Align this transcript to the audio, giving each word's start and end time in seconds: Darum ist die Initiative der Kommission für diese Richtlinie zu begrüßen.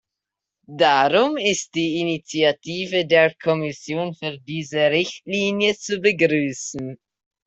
Darum 0.67 1.37
ist 1.37 1.75
die 1.75 1.99
Initiative 1.99 3.05
der 3.05 3.35
Kommission 3.35 4.15
für 4.15 4.39
diese 4.39 4.89
Richtlinie 4.89 5.75
zu 5.77 5.99
begrüßen. 6.01 6.97